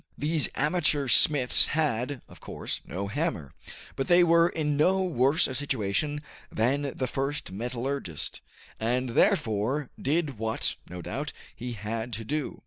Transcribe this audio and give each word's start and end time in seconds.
These 0.17 0.49
amateur 0.55 1.07
smiths 1.07 1.67
had, 1.67 2.23
of 2.27 2.39
course, 2.41 2.81
no 2.87 3.05
hammer; 3.05 3.53
but 3.95 4.07
they 4.07 4.23
were 4.23 4.49
in 4.49 4.75
no 4.75 5.03
worse 5.03 5.47
a 5.47 5.53
situation 5.53 6.23
than 6.51 6.97
the 6.97 7.05
first 7.05 7.51
metallurgist, 7.51 8.41
and 8.79 9.09
therefore 9.09 9.91
did 10.01 10.39
what, 10.39 10.75
no 10.89 11.03
doubt, 11.03 11.33
he 11.55 11.73
had 11.73 12.13
to 12.13 12.25
do. 12.25 12.59